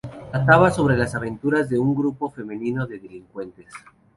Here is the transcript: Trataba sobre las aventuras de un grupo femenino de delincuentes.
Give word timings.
Trataba 0.31 0.71
sobre 0.71 0.97
las 0.97 1.13
aventuras 1.13 1.69
de 1.69 1.77
un 1.77 1.93
grupo 1.93 2.31
femenino 2.31 2.87
de 2.87 2.97
delincuentes. 2.97 3.67